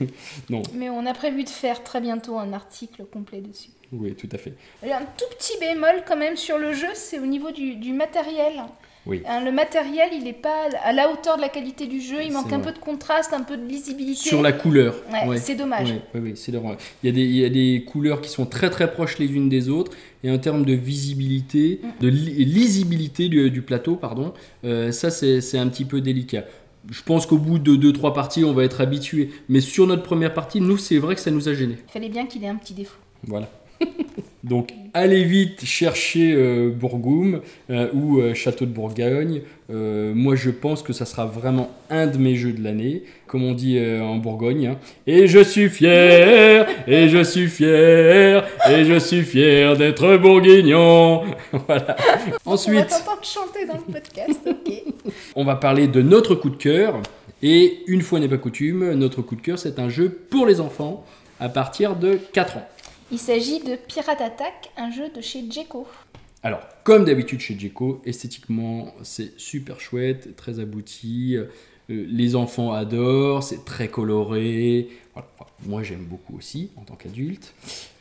non, 0.50 0.62
Mais 0.74 0.90
on 0.90 1.06
a 1.06 1.14
prévu 1.14 1.44
de 1.44 1.48
faire 1.48 1.84
très 1.84 2.00
bientôt 2.00 2.38
un 2.40 2.52
article 2.52 3.04
complet 3.04 3.40
dessus. 3.40 3.70
oui, 3.92 4.16
tout 4.16 4.28
à 4.32 4.38
fait. 4.38 4.54
Un 4.82 5.04
tout 5.16 5.26
petit 5.38 5.56
bémol 5.60 6.02
quand 6.08 6.16
même 6.16 6.36
sur 6.36 6.58
le 6.58 6.72
jeu, 6.72 6.88
c'est 6.94 7.20
au 7.20 7.26
niveau 7.26 7.52
du, 7.52 7.76
du 7.76 7.92
matériel. 7.92 8.64
Oui. 9.06 9.22
Hein, 9.26 9.42
le 9.44 9.50
matériel, 9.50 10.10
il 10.12 10.24
n'est 10.24 10.32
pas 10.34 10.68
à 10.84 10.92
la 10.92 11.10
hauteur 11.10 11.36
de 11.36 11.40
la 11.40 11.48
qualité 11.48 11.86
du 11.86 12.00
jeu, 12.00 12.18
il 12.22 12.32
manque 12.32 12.52
un 12.52 12.60
peu 12.60 12.70
de 12.70 12.78
contraste, 12.78 13.32
un 13.32 13.42
peu 13.42 13.56
de 13.56 13.66
lisibilité. 13.66 14.28
Sur 14.28 14.42
la 14.42 14.52
couleur. 14.52 14.94
Ouais, 15.26 15.38
c'est 15.38 15.54
dommage. 15.54 15.94
Ouais, 16.14 16.32
c'est 16.34 16.52
Il, 16.52 17.06
y 17.06 17.08
a 17.08 17.12
des, 17.12 17.22
il 17.22 17.36
y 17.36 17.44
a 17.44 17.48
des 17.48 17.84
couleurs 17.86 18.20
qui 18.20 18.28
sont 18.28 18.44
très 18.44 18.68
très 18.68 18.92
proches 18.92 19.18
les 19.18 19.26
unes 19.32 19.48
des 19.48 19.68
autres. 19.70 19.92
Et 20.22 20.30
en 20.30 20.38
termes 20.38 20.64
de 20.66 20.74
visibilité, 20.74 21.80
Mm. 21.82 21.88
de 22.02 22.08
li- 22.08 22.44
lisibilité 22.44 23.28
du, 23.28 23.50
du 23.50 23.62
plateau, 23.62 23.96
pardon, 23.96 24.34
euh, 24.64 24.92
ça 24.92 25.10
c'est 25.10 25.40
c'est 25.40 25.58
un 25.58 25.68
petit 25.68 25.86
peu 25.86 26.00
délicat. 26.02 26.44
Je 26.90 27.02
pense 27.02 27.24
qu'au 27.26 27.38
bout 27.38 27.58
de 27.58 27.76
2-3 27.76 28.12
parties, 28.12 28.44
on 28.44 28.52
va 28.52 28.64
être 28.64 28.80
habitué. 28.82 29.30
Mais 29.48 29.60
sur 29.60 29.86
notre 29.86 30.02
première 30.02 30.34
partie, 30.34 30.60
nous, 30.60 30.76
c'est 30.78 30.98
vrai 30.98 31.14
que 31.14 31.20
ça 31.22 31.30
nous 31.30 31.48
a 31.48 31.54
gênés. 31.54 31.76
Il 31.88 31.92
fallait 31.92 32.08
bien 32.10 32.26
qu'il 32.26 32.44
ait 32.44 32.48
un 32.48 32.56
petit 32.56 32.74
défaut. 32.74 32.98
Voilà. 33.26 33.48
Donc, 34.42 34.70
allez 34.94 35.24
vite 35.24 35.64
chercher 35.66 36.32
euh, 36.34 36.70
Bourgoum 36.70 37.40
euh, 37.68 37.88
ou 37.92 38.20
euh, 38.20 38.32
Château 38.34 38.64
de 38.64 38.70
Bourgogne. 38.72 39.42
Moi, 39.72 40.34
je 40.34 40.50
pense 40.50 40.82
que 40.82 40.92
ça 40.92 41.04
sera 41.04 41.26
vraiment 41.26 41.70
un 41.90 42.08
de 42.08 42.18
mes 42.18 42.34
jeux 42.34 42.52
de 42.52 42.60
l'année, 42.64 43.04
comme 43.28 43.44
on 43.44 43.52
dit 43.52 43.78
en 43.78 44.16
Bourgogne. 44.16 44.66
hein. 44.66 44.78
Et 45.06 45.28
je 45.28 45.38
suis 45.44 45.68
fier, 45.68 46.66
et 46.88 47.08
je 47.08 47.22
suis 47.22 47.46
fier, 47.46 48.44
et 48.68 48.84
je 48.84 48.98
suis 48.98 49.22
fier 49.22 49.76
d'être 49.76 50.16
bourguignon. 50.16 51.22
voilà. 51.68 51.96
On 52.44 52.50
va 52.50 52.54
Ensuite, 52.54 52.92
chanter 53.22 53.64
dans 53.64 53.74
le 53.74 53.92
podcast, 53.92 54.40
ok. 54.44 55.12
on 55.36 55.44
va 55.44 55.54
parler 55.54 55.86
de 55.86 56.02
notre 56.02 56.34
coup 56.34 56.50
de 56.50 56.56
cœur. 56.56 57.00
Et 57.40 57.78
une 57.86 58.02
fois 58.02 58.18
n'est 58.18 58.28
pas 58.28 58.38
coutume, 58.38 58.94
notre 58.94 59.22
coup 59.22 59.36
de 59.36 59.40
cœur, 59.40 59.58
c'est 59.60 59.78
un 59.78 59.88
jeu 59.88 60.08
pour 60.30 60.46
les 60.46 60.60
enfants 60.60 61.04
à 61.38 61.48
partir 61.48 61.94
de 61.94 62.18
4 62.32 62.56
ans. 62.56 62.68
Il 63.12 63.18
s'agit 63.18 63.58
de 63.58 63.74
Pirate 63.74 64.20
Attack, 64.20 64.70
un 64.76 64.92
jeu 64.92 65.08
de 65.12 65.20
chez 65.20 65.42
Jeco. 65.50 65.84
Alors, 66.44 66.60
comme 66.84 67.04
d'habitude 67.04 67.40
chez 67.40 67.58
Djeco, 67.58 68.00
esthétiquement, 68.04 68.94
c'est 69.02 69.36
super 69.36 69.80
chouette, 69.80 70.36
très 70.36 70.60
abouti. 70.60 71.36
euh, 71.36 71.46
les 71.88 72.36
enfants 72.36 72.72
adorent, 72.72 73.42
c'est 73.42 73.64
très 73.64 73.88
coloré. 73.88 74.90
Moi, 75.66 75.82
j'aime 75.82 76.04
beaucoup 76.04 76.36
aussi 76.36 76.70
en 76.76 76.82
tant 76.82 76.94
qu'adulte. 76.94 77.52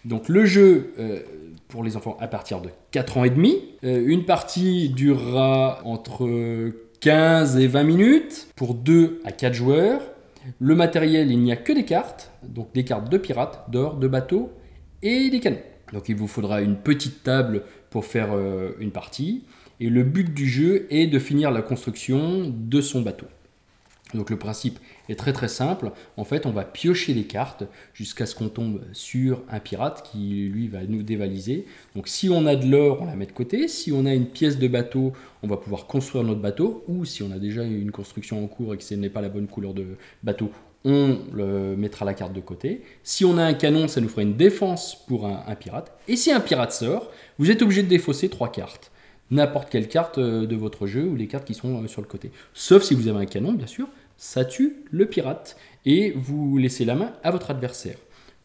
Donc, 0.06 0.30
le 0.30 0.46
jeu 0.46 0.94
euh, 1.00 1.24
pour 1.70 1.84
les 1.84 1.98
enfants 1.98 2.16
à 2.20 2.28
partir 2.28 2.62
de 2.62 2.70
4 2.92 3.18
ans 3.18 3.24
et 3.24 3.32
demi. 3.32 3.64
Euh, 3.84 4.04
une 4.06 4.26
partie 4.26 4.90
durera 4.90 5.82
entre 5.86 6.72
15 7.00 7.58
et 7.58 7.66
20 7.66 7.84
minutes 7.84 8.48
pour 8.56 8.76
2 8.76 9.22
à 9.26 9.32
4 9.32 9.56
joueurs. 9.56 10.02
Le 10.60 10.76
matériel, 10.76 11.32
il 11.32 11.40
n'y 11.40 11.52
a 11.52 11.58
que 11.58 11.74
des 11.74 11.84
cartes, 11.84 12.32
donc 12.44 12.72
des 12.74 12.84
cartes 12.84 13.10
de 13.10 13.18
pirates, 13.18 13.66
d'or, 13.72 13.96
de 13.96 14.08
bateaux 14.08 14.52
et 15.02 15.30
des 15.30 15.40
canons. 15.40 15.62
Donc 15.94 16.10
il 16.10 16.16
vous 16.16 16.28
faudra 16.28 16.62
une 16.62 16.78
petite 16.78 17.24
table 17.24 17.64
pour 17.90 18.06
faire 18.06 18.30
euh, 18.34 18.72
une 18.80 18.92
partie. 18.92 19.44
Et 19.80 19.90
le 19.90 20.04
but 20.04 20.34
du 20.34 20.48
jeu 20.48 20.88
est 20.90 21.08
de 21.08 21.20
finir 21.20 21.52
la 21.52 21.62
construction 21.62 22.54
de 22.56 22.82
son 22.82 23.02
bateau. 23.02 23.28
Donc 24.14 24.32
le 24.32 24.38
principe 24.38 24.80
est 25.08 25.16
très 25.16 25.34
très 25.34 25.48
simple. 25.48 25.92
En 26.18 26.24
fait, 26.24 26.46
on 26.46 26.52
va 26.52 26.64
piocher 26.64 27.14
les 27.14 27.26
cartes 27.26 27.64
jusqu'à 27.94 28.26
ce 28.26 28.34
qu'on 28.34 28.50
tombe 28.50 28.82
sur 28.92 29.44
un 29.50 29.60
pirate 29.60 30.08
qui 30.12 30.50
lui 30.52 30.68
va 30.68 30.84
nous 30.84 31.04
dévaliser. 31.04 31.66
Donc 31.96 32.08
si 32.08 32.28
on 32.30 32.46
a 32.48 32.56
de 32.56 32.68
l'or, 32.68 33.02
on 33.02 33.06
la 33.06 33.16
met 33.16 33.28
de 33.28 33.32
côté. 33.32 33.68
Si 33.68 33.92
on 33.92 34.06
a 34.06 34.14
une 34.14 34.26
pièce 34.26 34.58
de 34.58 34.68
bateau, 34.68 35.14
on 35.44 35.48
va 35.48 35.58
pouvoir 35.58 35.86
construire 35.86 36.24
notre 36.24 36.42
bateau. 36.42 36.84
Ou 36.88 37.06
si 37.06 37.22
on 37.22 37.32
a 37.32 37.38
déjà 37.38 37.64
une 37.64 37.92
construction 37.92 38.44
en 38.44 38.48
cours 38.48 38.74
et 38.74 38.78
que 38.78 38.84
ce 38.84 38.96
n'est 38.96 39.10
pas 39.10 39.22
la 39.22 39.30
bonne 39.30 39.48
couleur 39.48 39.76
de 39.76 39.86
bateau, 40.24 40.52
on 40.86 41.20
le 41.34 41.76
mettra 41.76 42.06
la 42.06 42.14
carte 42.14 42.34
de 42.34 42.40
côté. 42.40 42.82
Si 43.04 43.26
on 43.26 43.38
a 43.38 43.44
un 43.44 43.54
canon, 43.54 43.88
ça 43.88 44.02
nous 44.02 44.10
fera 44.10 44.22
une 44.22 44.38
défense 44.38 45.04
pour 45.08 45.28
un, 45.28 45.56
pirate. 45.56 45.92
Et 46.08 46.16
si 46.16 46.32
un 46.32 46.40
pirate 46.40 46.72
sort, 46.72 47.12
vous 47.38 47.52
êtes 47.52 47.62
obligé 47.62 47.84
de 47.84 47.88
défausser 47.88 48.30
trois 48.30 48.52
cartes. 48.52 48.92
N'importe 49.32 49.70
quelle 49.70 49.88
carte 49.88 50.18
euh, 50.18 50.48
de 50.48 50.56
votre 50.56 50.88
jeu 50.88 51.04
ou 51.04 51.16
les 51.16 51.28
cartes 51.28 51.46
qui 51.46 51.54
sont 51.54 51.84
euh, 51.84 51.88
sur 51.88 52.02
le 52.02 52.08
côté. 52.08 52.32
Sauf 52.54 52.84
si 52.84 52.96
vous 52.96 53.08
avez 53.08 53.20
un 53.20 53.26
canon, 53.26 53.54
bien 53.54 53.68
sûr, 53.68 53.88
ça 54.18 54.44
tue 54.44 54.78
le 54.90 55.06
pirate 55.06 55.56
et 55.86 56.12
vous 56.16 56.58
laissez 56.58 56.84
la 56.84 56.96
main 56.96 57.14
à 57.24 57.30
votre 57.30 57.52
adversaire. 57.52 57.98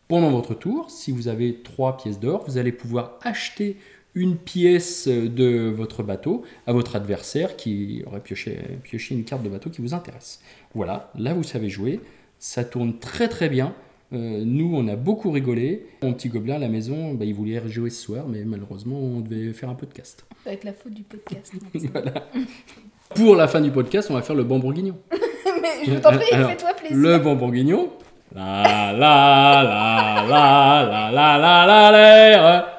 Pendant 0.09 0.31
votre 0.31 0.53
tour, 0.55 0.91
si 0.91 1.11
vous 1.11 1.29
avez 1.29 1.63
trois 1.63 1.97
pièces 1.97 2.21
d'or, 2.21 2.45
vous 2.47 2.59
allez 2.59 2.73
pouvoir 2.73 3.19
acheter 3.23 3.79
une 4.15 4.37
pièce 4.37 5.09
de 5.09 5.73
votre 5.75 6.03
bateau 6.03 6.45
à 6.67 6.73
votre 6.73 6.97
adversaire 6.97 7.57
qui 7.57 8.03
aurait 8.07 8.21
pioché 8.21 9.15
une 9.15 9.25
carte 9.25 9.43
de 9.43 9.49
bateau 9.49 9.71
qui 9.71 9.81
vous 9.81 9.95
intéresse. 9.95 10.41
Voilà, 10.75 11.11
là 11.17 11.35
vous 11.35 11.43
savez 11.43 11.69
jouer, 11.69 12.01
ça 12.45 12.63
tourne 12.63 12.99
très 12.99 13.29
très 13.29 13.49
bien. 13.49 13.73
Euh, 14.13 14.43
nous, 14.45 14.71
on 14.77 14.87
a 14.89 14.97
beaucoup 14.97 15.31
rigolé. 15.31 15.87
Mon 16.03 16.13
petit 16.13 16.29
gobelin 16.29 16.57
à 16.57 16.59
la 16.59 16.69
maison, 16.69 17.15
bah, 17.15 17.25
il 17.25 17.33
voulait 17.33 17.67
jouer 17.69 17.89
ce 17.89 18.03
soir, 18.03 18.27
mais 18.29 18.45
malheureusement, 18.45 18.99
on 18.99 19.21
devait 19.21 19.55
faire 19.55 19.71
un 19.71 19.75
podcast. 19.75 20.27
Avec 20.45 20.63
la 20.63 20.75
faute 20.75 20.93
du 20.93 21.05
podcast. 21.05 21.55
Voilà. 21.93 22.29
Pour 23.15 23.35
la 23.35 23.49
fin 23.49 23.63
du 23.63 23.71
podcast, 23.71 24.11
on 24.11 24.15
va 24.15 24.21
faire 24.21 24.37
le 24.37 24.45
bon 24.45 24.59
bourguignon. 24.59 24.99
Mais 25.63 25.87
je 25.87 25.99
t'en 25.99 26.13
prie, 26.13 26.27
fais-toi 26.27 26.75
plaisir. 26.75 26.97
Le 26.99 27.19
bon 27.19 27.35
bourguignon. 27.35 27.89
La 28.35 28.93
la 28.93 29.63
la 29.63 30.27
la 30.29 31.11
la 31.11 31.39
la 31.39 31.39
la. 31.39 31.67
La 31.67 31.91
la 31.91 32.74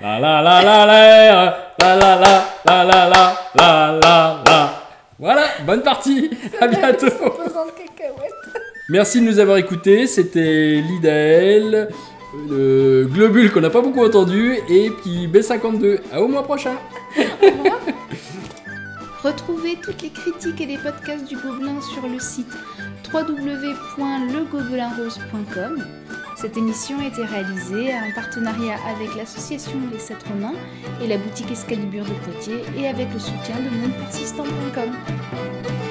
la 0.00 0.18
la 0.18 0.42
la 0.42 0.62
la 0.62 0.86
la 0.86 0.86
la. 0.86 1.56
La 1.80 1.96
la 1.96 2.16
la 2.16 2.44
la 2.66 2.84
la 2.84 3.08
la 4.02 4.42
la. 4.44 4.58
Voilà, 5.18 5.44
bonne 5.66 5.82
partie. 5.82 6.30
À 6.60 6.66
bientôt. 6.66 7.06
Merci 8.88 9.20
de 9.20 9.26
nous 9.26 9.38
avoir 9.38 9.56
écoutés. 9.56 10.06
C'était 10.06 10.82
Lidael, 10.86 11.88
le 12.48 13.06
globule 13.06 13.50
qu'on 13.52 13.60
n'a 13.60 13.70
pas 13.70 13.80
beaucoup 13.80 14.04
entendu, 14.04 14.58
et 14.68 14.90
puis 14.90 15.26
B52. 15.26 16.00
À 16.12 16.20
au 16.20 16.28
mois 16.28 16.42
prochain. 16.42 16.74
Retrouvez 19.22 19.78
toutes 19.82 20.02
les 20.02 20.10
critiques 20.10 20.60
et 20.60 20.66
les 20.66 20.78
podcasts 20.78 21.26
du 21.26 21.36
Gobelin 21.36 21.80
sur 21.80 22.06
le 22.08 22.18
site 22.18 22.52
www.legobelinrose.com. 23.12 25.84
Cette 26.40 26.56
émission 26.56 26.98
a 27.00 27.04
été 27.04 27.22
réalisée 27.22 27.92
en 27.92 28.14
partenariat 28.14 28.78
avec 28.88 29.14
l'association 29.14 29.78
Les 29.92 29.98
Sept 29.98 30.22
Romains 30.22 30.54
et 31.02 31.06
la 31.06 31.18
boutique 31.18 31.50
Escalibur 31.50 32.06
de 32.06 32.14
Poitiers 32.24 32.62
et 32.78 32.88
avec 32.88 33.12
le 33.12 33.18
soutien 33.18 33.56
de 33.56 33.68
mondepersistant.com. 33.68 35.89